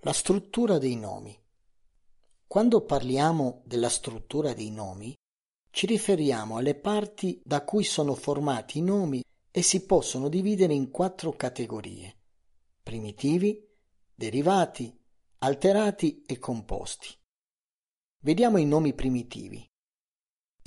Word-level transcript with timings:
La 0.00 0.12
struttura 0.12 0.78
dei 0.78 0.96
nomi. 0.96 1.38
Quando 2.46 2.86
parliamo 2.86 3.60
della 3.66 3.90
struttura 3.90 4.54
dei 4.54 4.70
nomi, 4.70 5.14
ci 5.70 5.84
riferiamo 5.84 6.56
alle 6.56 6.74
parti 6.74 7.42
da 7.44 7.64
cui 7.64 7.84
sono 7.84 8.14
formati 8.14 8.78
i 8.78 8.82
nomi 8.82 9.22
e 9.50 9.60
si 9.60 9.84
possono 9.84 10.30
dividere 10.30 10.72
in 10.72 10.90
quattro 10.90 11.32
categorie: 11.32 12.16
primitivi, 12.82 13.62
derivati, 14.14 14.98
alterati 15.40 16.22
e 16.26 16.38
composti. 16.38 17.08
Vediamo 18.22 18.56
i 18.56 18.64
nomi 18.64 18.94
primitivi. 18.94 19.68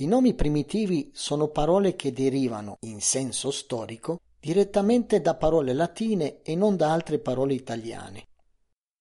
I 0.00 0.06
nomi 0.06 0.32
primitivi 0.32 1.10
sono 1.12 1.48
parole 1.48 1.94
che 1.94 2.10
derivano, 2.10 2.78
in 2.84 3.02
senso 3.02 3.50
storico, 3.50 4.20
direttamente 4.40 5.20
da 5.20 5.34
parole 5.34 5.74
latine 5.74 6.40
e 6.40 6.56
non 6.56 6.74
da 6.74 6.90
altre 6.90 7.18
parole 7.18 7.52
italiane. 7.52 8.28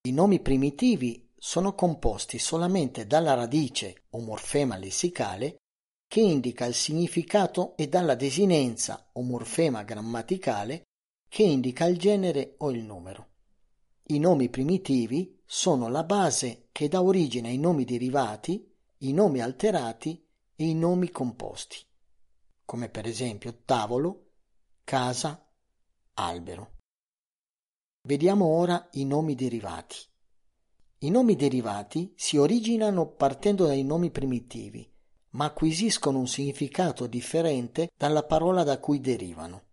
I 0.01 0.11
nomi 0.11 0.41
primitivi 0.41 1.29
sono 1.37 1.73
composti 1.73 2.37
solamente 2.37 3.07
dalla 3.07 3.33
radice 3.33 4.07
o 4.09 4.19
morfema 4.19 4.75
lessicale 4.75 5.61
che 6.05 6.19
indica 6.19 6.65
il 6.65 6.73
significato 6.73 7.77
e 7.77 7.87
dalla 7.87 8.15
desinenza 8.15 9.07
o 9.13 9.21
morfema 9.21 9.83
grammaticale 9.83 10.81
che 11.29 11.43
indica 11.43 11.85
il 11.85 11.97
genere 11.97 12.55
o 12.57 12.71
il 12.71 12.83
numero. 12.83 13.27
I 14.07 14.19
nomi 14.19 14.49
primitivi 14.49 15.39
sono 15.45 15.87
la 15.87 16.03
base 16.03 16.67
che 16.73 16.89
dà 16.89 17.01
origine 17.01 17.47
ai 17.47 17.57
nomi 17.57 17.85
derivati, 17.85 18.69
i 18.97 19.13
nomi 19.13 19.39
alterati 19.39 20.27
e 20.59 20.65
i 20.65 20.75
nomi 20.75 21.09
composti, 21.09 21.77
come 22.65 22.89
per 22.89 23.07
esempio 23.07 23.61
tavolo, 23.63 24.31
casa, 24.83 25.49
albero. 26.15 26.71
Vediamo 28.01 28.45
ora 28.45 28.89
i 28.93 29.05
nomi 29.05 29.35
derivati. 29.35 29.95
I 30.97 31.09
nomi 31.11 31.37
derivati 31.37 32.11
si 32.17 32.35
originano 32.35 33.07
partendo 33.07 33.67
dai 33.67 33.83
nomi 33.83 34.11
primitivi, 34.11 34.85
ma 35.29 35.45
acquisiscono 35.45 36.19
un 36.19 36.27
significato 36.27 37.07
differente 37.07 37.91
dalla 37.95 38.25
parola 38.25 38.63
da 38.63 38.81
cui 38.81 38.99
derivano. 38.99 39.67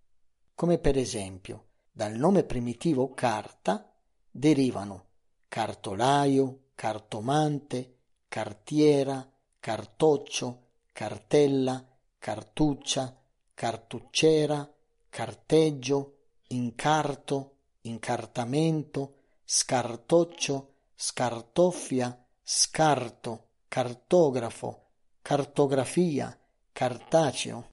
Come 0.55 0.79
per 0.79 0.97
esempio, 0.97 1.71
dal 1.91 2.15
nome 2.15 2.45
primitivo 2.45 3.13
carta 3.13 3.93
derivano 4.31 5.09
cartolaio, 5.49 6.69
cartomante, 6.77 8.03
cartiera, 8.29 9.29
cartoccio, 9.59 10.66
cartella, 10.97 11.87
cartuccia, 12.17 13.15
cartuccera, 13.53 14.67
carteggio, 15.11 16.21
incarto, 16.49 17.57
incartamento, 17.83 19.17
scartoccio, 19.45 20.73
scartoffia, 20.95 22.19
scarto, 22.43 23.49
cartografo, 23.69 24.87
cartografia, 25.21 26.35
cartaceo. 26.73 27.69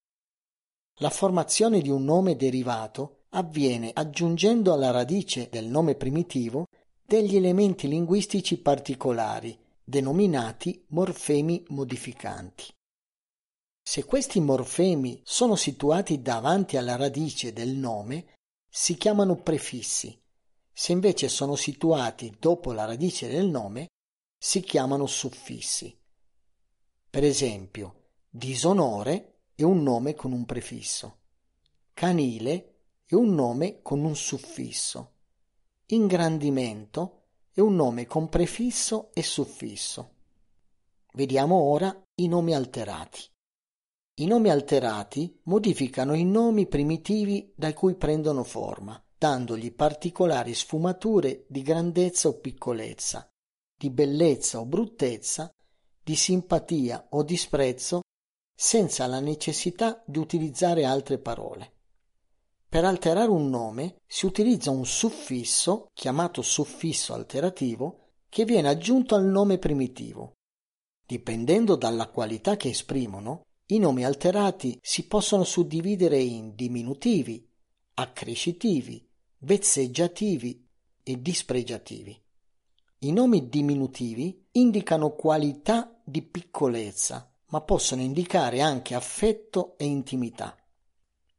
La 0.96 1.10
formazione 1.10 1.80
di 1.80 1.90
un 1.90 2.04
nome 2.04 2.36
derivato 2.36 3.22
avviene 3.30 3.92
aggiungendo 3.94 4.74
alla 4.74 4.92
radice 4.92 5.48
del 5.50 5.68
nome 5.68 5.96
primitivo 5.96 6.66
degli 7.06 7.38
elementi 7.38 7.88
linguistici 7.88 8.58
particolari, 8.58 9.58
denominati 9.82 10.84
morfemi 10.90 11.64
modificanti. 11.70 12.66
Se 13.86 14.06
questi 14.06 14.40
morfemi 14.40 15.22
sono 15.26 15.58
situati 15.58 16.22
davanti 16.22 16.78
alla 16.78 16.96
radice 16.96 17.52
del 17.52 17.76
nome, 17.76 18.38
si 18.70 18.96
chiamano 18.96 19.36
prefissi, 19.36 20.18
se 20.72 20.94
invece 20.94 21.28
sono 21.28 21.56
situati 21.56 22.34
dopo 22.40 22.72
la 22.72 22.86
radice 22.86 23.28
del 23.28 23.46
nome, 23.46 23.90
si 24.38 24.62
chiamano 24.62 25.06
suffissi. 25.06 25.96
Per 27.10 27.24
esempio, 27.24 28.06
disonore 28.30 29.42
è 29.54 29.64
un 29.64 29.84
nome 29.84 30.16
con 30.16 30.32
un 30.32 30.46
prefisso, 30.46 31.20
canile 31.94 32.86
è 33.06 33.16
un 33.16 33.36
nome 33.36 33.82
con 33.82 34.04
un 34.04 34.16
suffisso, 34.16 35.12
ingrandimento 35.88 37.26
è 37.52 37.60
un 37.60 37.76
nome 37.76 38.08
con 38.08 38.30
prefisso 38.30 39.12
e 39.14 39.22
suffisso. 39.22 40.16
Vediamo 41.14 41.56
ora 41.58 41.96
i 42.16 42.28
nomi 42.28 42.56
alterati. 42.56 43.32
I 44.16 44.28
nomi 44.28 44.52
alterati 44.52 45.40
modificano 45.46 46.14
i 46.14 46.24
nomi 46.24 46.68
primitivi 46.68 47.52
da 47.56 47.74
cui 47.74 47.96
prendono 47.96 48.44
forma, 48.44 49.04
dandogli 49.18 49.74
particolari 49.74 50.54
sfumature 50.54 51.46
di 51.48 51.64
grandezza 51.64 52.28
o 52.28 52.38
piccolezza, 52.38 53.28
di 53.76 53.90
bellezza 53.90 54.60
o 54.60 54.66
bruttezza, 54.66 55.50
di 56.04 56.16
simpatia 56.16 57.08
o 57.10 57.24
disprezzo, 57.24 58.02
senza 58.56 59.08
la 59.08 59.20
necessità 59.20 60.04
di 60.06 60.20
utilizzare 60.20 60.86
altre 60.86 61.18
parole. 61.18 61.72
Per 62.70 62.86
alterare 62.86 63.32
un 63.32 63.50
nome 63.50 63.96
si 64.06 64.28
utilizza 64.28 64.70
un 64.70 64.86
suffisso, 64.86 65.88
chiamato 65.92 66.44
suffisso 66.44 67.16
alterativo, 67.16 68.10
che 68.30 68.46
viene 68.46 68.70
aggiunto 68.70 69.16
al 69.16 69.26
nome 69.26 69.58
primitivo. 69.58 70.34
Dipendendo 71.04 71.76
dalla 71.76 72.10
qualità 72.10 72.56
che 72.58 72.70
esprimono, 72.70 73.42
i 73.68 73.80
nomi 73.80 74.04
alterati 74.04 74.78
si 74.82 75.08
possono 75.08 75.46
suddividere 75.46 76.20
in 76.20 76.54
diminutivi, 76.54 77.50
accrescitivi, 77.94 79.08
vezzeggiativi 79.40 80.68
e 81.02 81.22
dispregiativi. 81.22 82.20
I 83.00 83.12
nomi 83.12 83.48
diminutivi 83.48 84.48
indicano 84.52 85.12
qualità 85.12 86.00
di 86.04 86.22
piccolezza, 86.22 87.32
ma 87.48 87.62
possono 87.62 88.02
indicare 88.02 88.62
anche 88.62 88.96
affetto 88.96 89.78
e 89.78 89.86
intimità. 89.86 90.58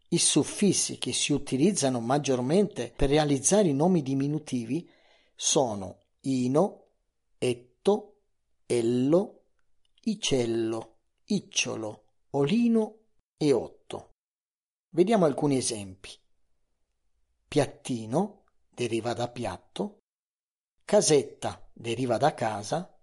I 0.08 0.18
suffissi 0.18 0.96
che 0.96 1.12
si 1.12 1.32
utilizzano 1.32 2.00
maggiormente 2.00 2.92
per 2.94 3.08
realizzare 3.10 3.68
i 3.68 3.74
nomi 3.74 4.02
diminutivi 4.02 4.88
sono 5.34 5.98
ino, 6.20 6.86
etto, 7.36 8.20
ello, 8.66 9.42
icello, 10.02 10.96
icciolo, 11.24 12.03
olino 12.36 12.98
e 13.36 13.52
otto. 13.52 14.14
Vediamo 14.90 15.24
alcuni 15.24 15.56
esempi. 15.56 16.10
Piattino 17.46 18.44
deriva 18.70 19.12
da 19.12 19.28
piatto, 19.28 20.00
casetta 20.84 21.70
deriva 21.72 22.16
da 22.16 22.34
casa, 22.34 22.98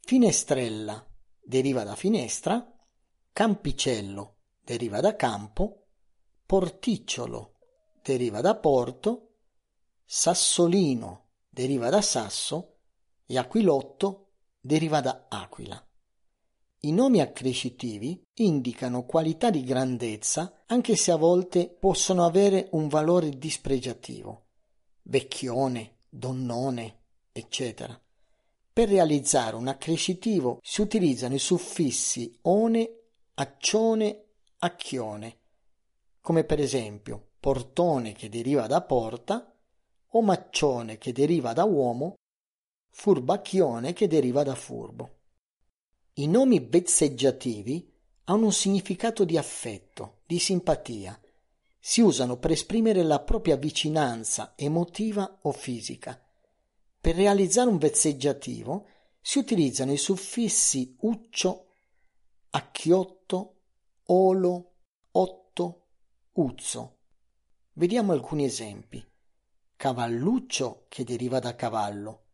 finestrella 0.00 1.04
deriva 1.40 1.82
da 1.82 1.96
finestra, 1.96 2.72
campicello 3.32 4.36
deriva 4.62 5.00
da 5.00 5.16
campo, 5.16 5.88
porticciolo 6.46 7.58
deriva 8.00 8.40
da 8.40 8.56
porto, 8.56 9.38
sassolino 10.04 11.30
deriva 11.48 11.90
da 11.90 12.00
sasso 12.00 12.78
e 13.26 13.36
aquilotto 13.38 14.34
deriva 14.60 15.00
da 15.00 15.26
aquila. 15.28 15.84
I 16.84 16.90
nomi 16.90 17.20
accrescitivi 17.20 18.20
indicano 18.38 19.06
qualità 19.06 19.50
di 19.50 19.62
grandezza 19.62 20.62
anche 20.66 20.96
se 20.96 21.12
a 21.12 21.16
volte 21.16 21.68
possono 21.68 22.24
avere 22.24 22.70
un 22.72 22.88
valore 22.88 23.38
dispregiativo. 23.38 24.46
Vecchione, 25.02 25.98
donnone, 26.08 27.02
eccetera. 27.30 27.96
Per 28.72 28.88
realizzare 28.88 29.54
un 29.54 29.68
accrescitivo 29.68 30.58
si 30.60 30.80
utilizzano 30.80 31.34
i 31.34 31.38
suffissi 31.38 32.36
one, 32.42 32.90
accione, 33.34 34.24
acchione, 34.58 35.38
come 36.20 36.42
per 36.42 36.58
esempio 36.58 37.28
portone 37.38 38.12
che 38.12 38.28
deriva 38.28 38.66
da 38.66 38.82
porta, 38.82 39.54
o 40.14 40.20
maccione 40.20 40.98
che 40.98 41.12
deriva 41.12 41.52
da 41.52 41.62
uomo, 41.62 42.16
furbacchione 42.90 43.92
che 43.92 44.08
deriva 44.08 44.42
da 44.42 44.56
furbo. 44.56 45.20
I 46.14 46.26
nomi 46.26 46.60
vezzeggiativi 46.60 47.90
hanno 48.24 48.44
un 48.44 48.52
significato 48.52 49.24
di 49.24 49.38
affetto, 49.38 50.20
di 50.26 50.38
simpatia. 50.38 51.18
Si 51.78 52.02
usano 52.02 52.36
per 52.36 52.50
esprimere 52.50 53.02
la 53.02 53.20
propria 53.20 53.56
vicinanza 53.56 54.52
emotiva 54.54 55.38
o 55.42 55.52
fisica. 55.52 56.22
Per 57.00 57.14
realizzare 57.14 57.70
un 57.70 57.78
vezzeggiativo 57.78 58.86
si 59.22 59.38
utilizzano 59.38 59.92
i 59.92 59.96
suffissi 59.96 60.96
uccio, 61.00 61.76
acchiotto, 62.50 63.60
olo, 64.06 64.72
otto, 65.12 65.86
uzzo. 66.32 66.98
Vediamo 67.72 68.12
alcuni 68.12 68.44
esempi. 68.44 69.02
Cavalluccio 69.76 70.84
che 70.88 71.04
deriva 71.04 71.38
da 71.38 71.56
cavallo, 71.56 72.26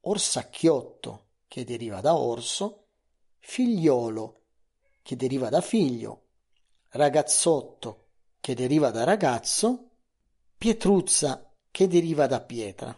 orsacchiotto 0.00 1.26
che 1.46 1.64
deriva 1.64 2.00
da 2.00 2.16
orso, 2.16 2.86
figliolo, 3.40 4.42
che 5.02 5.16
deriva 5.16 5.48
da 5.48 5.60
figlio, 5.60 6.26
ragazzotto, 6.90 8.06
che 8.40 8.54
deriva 8.54 8.90
da 8.90 9.04
ragazzo, 9.04 9.90
Pietruzza, 10.56 11.50
che 11.70 11.88
deriva 11.88 12.26
da 12.26 12.42
pietra. 12.42 12.94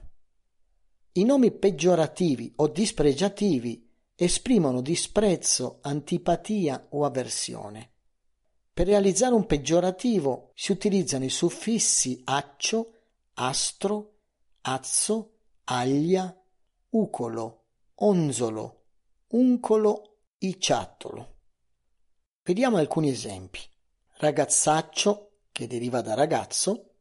I 1.13 1.25
nomi 1.25 1.53
peggiorativi 1.53 2.53
o 2.57 2.67
dispregiativi 2.67 3.89
esprimono 4.17 4.81
disprezzo, 4.81 5.79
antipatia 5.83 6.89
o 6.91 7.05
avversione. 7.05 7.91
Per 8.73 8.87
realizzare 8.87 9.35
un 9.35 9.47
peggiorativo 9.47 10.51
si 10.55 10.73
utilizzano 10.73 11.25
i 11.25 11.31
suffissi 11.31 12.23
accio, 12.25 12.95
astro, 13.35 14.15
azzo, 14.63 15.35
aglia, 15.65 16.35
ucolo, 16.91 17.65
onzolo, 17.95 18.85
uncolo, 19.29 20.12
iciattolo. 20.47 21.37
Vediamo 22.43 22.77
alcuni 22.79 23.11
esempi. 23.11 23.61
Ragazzaccio, 24.17 25.43
che 25.53 25.67
deriva 25.67 26.01
da 26.01 26.15
ragazzo, 26.15 26.95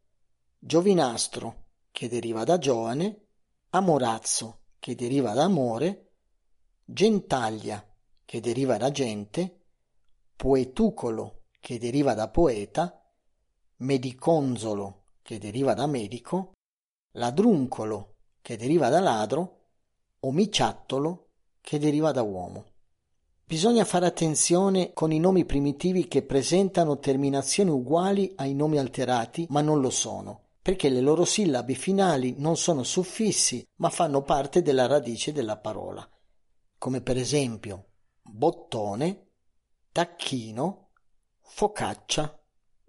giovinastro, 0.60 1.70
che 1.92 2.08
deriva 2.08 2.44
da 2.44 2.58
giovane, 2.58 3.28
amorazzo, 3.70 4.66
che 4.78 4.94
deriva 4.96 5.34
da 5.34 5.46
amore, 5.46 6.14
gentaglia, 6.84 7.84
che 8.26 8.40
deriva 8.42 8.78
da 8.78 8.92
gente, 8.92 9.66
poetucolo, 10.36 11.46
che 11.60 11.80
deriva 11.80 12.14
da 12.14 12.30
poeta, 12.30 13.02
mediconzolo, 13.78 15.06
che 15.22 15.40
deriva 15.40 15.74
da 15.74 15.88
medico, 15.88 16.54
ladruncolo, 17.14 18.18
che 18.42 18.58
deriva 18.58 18.90
da 18.90 19.00
ladro, 19.00 19.70
omiciattolo, 20.20 21.30
che 21.60 21.80
deriva 21.80 22.12
da 22.12 22.22
uomo. 22.22 22.71
Bisogna 23.52 23.84
fare 23.84 24.06
attenzione 24.06 24.94
con 24.94 25.12
i 25.12 25.20
nomi 25.20 25.44
primitivi 25.44 26.08
che 26.08 26.24
presentano 26.24 27.00
terminazioni 27.00 27.70
uguali 27.70 28.32
ai 28.38 28.54
nomi 28.54 28.78
alterati, 28.78 29.46
ma 29.50 29.60
non 29.60 29.82
lo 29.82 29.90
sono, 29.90 30.52
perché 30.62 30.88
le 30.88 31.02
loro 31.02 31.26
sillabi 31.26 31.76
finali 31.76 32.36
non 32.38 32.56
sono 32.56 32.84
suffissi, 32.84 33.68
ma 33.80 33.90
fanno 33.90 34.22
parte 34.22 34.62
della 34.62 34.88
radice 34.88 35.34
della 35.34 35.58
parola, 35.58 36.10
come 36.78 37.02
per 37.02 37.18
esempio 37.18 37.88
bottone, 38.22 39.32
tacchino, 39.92 40.92
focaccia, 41.42 42.42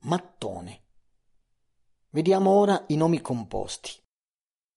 mattone. 0.03 0.83
Vediamo 2.11 2.51
ora 2.51 2.85
i 2.87 2.95
nomi 2.95 3.21
composti. 3.21 4.02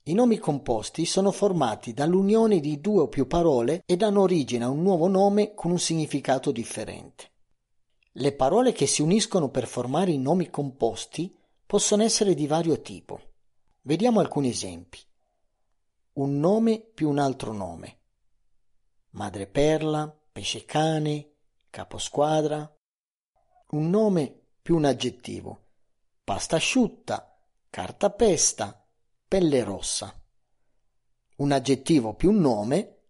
I 0.07 0.13
nomi 0.13 0.37
composti 0.37 1.03
sono 1.03 1.31
formati 1.31 1.91
dall'unione 1.91 2.59
di 2.59 2.79
due 2.79 3.01
o 3.01 3.07
più 3.07 3.25
parole 3.25 3.81
e 3.87 3.97
danno 3.97 4.21
origine 4.21 4.63
a 4.63 4.69
un 4.69 4.83
nuovo 4.83 5.07
nome 5.07 5.55
con 5.55 5.71
un 5.71 5.79
significato 5.79 6.51
differente. 6.51 7.31
Le 8.11 8.35
parole 8.35 8.71
che 8.71 8.85
si 8.85 9.01
uniscono 9.01 9.49
per 9.49 9.65
formare 9.65 10.11
i 10.11 10.19
nomi 10.19 10.51
composti 10.51 11.35
possono 11.65 12.03
essere 12.03 12.35
di 12.35 12.45
vario 12.45 12.81
tipo. 12.81 13.19
Vediamo 13.81 14.19
alcuni 14.19 14.49
esempi. 14.49 14.99
Un 16.13 16.37
nome 16.37 16.81
più 16.81 17.09
un 17.09 17.17
altro 17.17 17.51
nome. 17.51 17.97
Madreperla, 19.09 20.15
pescecane, 20.31 21.31
caposquadra, 21.71 22.71
un 23.71 23.89
nome 23.89 24.39
più 24.61 24.75
un 24.75 24.85
aggettivo. 24.85 25.63
Pasta 26.23 26.57
asciutta, 26.57 27.39
cartapesta, 27.71 28.84
pelle 29.27 29.63
rossa. 29.63 30.13
Un 31.37 31.51
aggettivo 31.51 32.15
più 32.15 32.31
un 32.31 32.39
nome, 32.39 33.01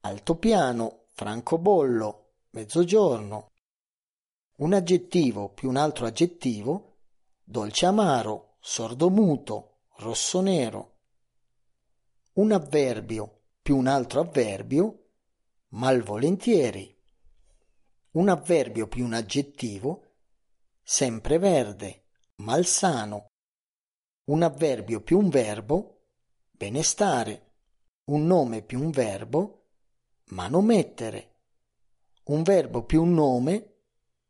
altopiano, 0.00 1.06
francobollo, 1.12 2.34
mezzogiorno. 2.50 3.52
Un 4.56 4.72
aggettivo 4.72 5.52
più 5.52 5.68
un 5.68 5.76
altro 5.76 6.06
aggettivo, 6.06 6.98
dolce 7.42 7.86
amaro, 7.86 8.56
sordomuto, 8.60 9.80
rossonero. 9.96 10.98
Un 12.34 12.52
avverbio 12.52 13.42
più 13.60 13.76
un 13.76 13.86
altro 13.86 14.20
avverbio, 14.20 15.10
malvolentieri 15.68 16.94
un 18.14 18.28
avverbio 18.28 18.86
più 18.86 19.04
un 19.04 19.14
aggettivo, 19.14 20.12
sempreverde, 20.82 22.04
malsano, 22.36 23.32
un 24.24 24.42
avverbio 24.42 25.00
più 25.02 25.18
un 25.18 25.28
verbo, 25.28 26.02
benestare, 26.50 27.52
un 28.04 28.26
nome 28.26 28.62
più 28.62 28.80
un 28.80 28.90
verbo, 28.90 29.66
manomettere, 30.26 31.32
un 32.24 32.42
verbo 32.42 32.84
più 32.84 33.02
un 33.02 33.12
nome, 33.12 33.72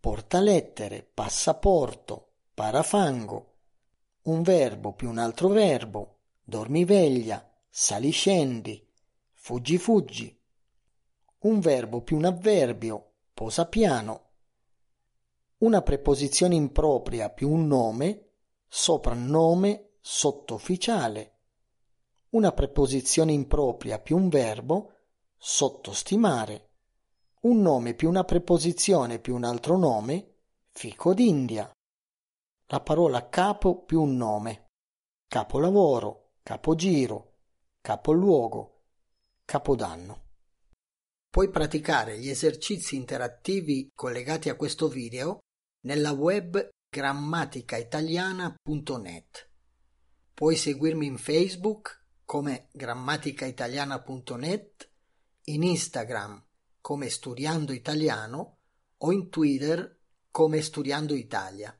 portalettere, 0.00 1.08
passaporto, 1.14 2.32
parafango, 2.54 3.52
un 4.22 4.42
verbo 4.42 4.94
più 4.94 5.08
un 5.08 5.18
altro 5.18 5.48
verbo, 5.48 6.18
dormiveglia, 6.42 7.48
saliscendi, 7.68 8.90
fuggi 9.32 9.78
fuggi, 9.78 10.40
un 11.40 11.60
verbo 11.60 12.02
più 12.02 12.16
un 12.16 12.24
avverbio, 12.24 13.12
posa 13.34 13.66
piano. 13.66 14.22
Una 15.58 15.82
preposizione 15.82 16.54
impropria 16.54 17.30
più 17.30 17.50
un 17.50 17.66
nome, 17.66 18.30
soprannome, 18.68 19.94
sottufficiale. 20.00 21.38
Una 22.30 22.52
preposizione 22.52 23.32
impropria 23.32 23.98
più 23.98 24.16
un 24.16 24.28
verbo, 24.28 24.92
sottostimare. 25.36 26.70
Un 27.42 27.60
nome 27.60 27.94
più 27.94 28.08
una 28.08 28.24
preposizione 28.24 29.18
più 29.18 29.34
un 29.34 29.44
altro 29.44 29.76
nome, 29.76 30.36
fico 30.70 31.14
d'India. 31.14 31.70
La 32.68 32.80
parola 32.80 33.28
capo 33.28 33.84
più 33.84 34.00
un 34.00 34.16
nome, 34.16 34.70
capolavoro, 35.28 36.32
capogiro, 36.42 37.34
capoluogo, 37.80 38.82
capodanno. 39.44 40.22
Puoi 41.28 41.50
praticare 41.50 42.18
gli 42.18 42.28
esercizi 42.28 42.96
interattivi 42.96 43.90
collegati 43.94 44.48
a 44.48 44.56
questo 44.56 44.88
video 44.88 45.40
nella 45.80 46.12
web 46.12 46.68
grammaticaitaliana.net. 46.94 49.50
Puoi 50.32 50.54
seguirmi 50.54 51.06
in 51.06 51.18
Facebook 51.18 52.04
come 52.24 52.68
grammaticaitaliana.net, 52.70 54.90
in 55.46 55.64
Instagram 55.64 56.40
come 56.80 57.10
Studiando 57.10 57.72
Italiano 57.72 58.58
o 58.98 59.10
in 59.10 59.28
Twitter 59.28 59.98
come 60.30 60.62
Studiando 60.62 61.16
Italia. 61.16 61.76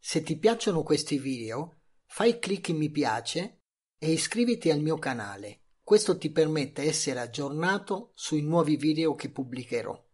Se 0.00 0.22
ti 0.22 0.36
piacciono 0.36 0.82
questi 0.82 1.16
video, 1.18 1.82
fai 2.06 2.40
clic 2.40 2.70
in 2.70 2.78
mi 2.78 2.90
piace 2.90 3.60
e 3.98 4.10
iscriviti 4.10 4.68
al 4.70 4.80
mio 4.80 4.98
canale 4.98 5.60
questo 5.88 6.18
ti 6.18 6.30
permette 6.30 6.82
essere 6.82 7.18
aggiornato 7.18 8.12
sui 8.14 8.42
nuovi 8.42 8.76
video 8.76 9.14
che 9.14 9.30
pubblicherò. 9.30 10.07